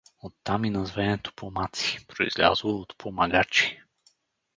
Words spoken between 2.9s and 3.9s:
„помагачи“.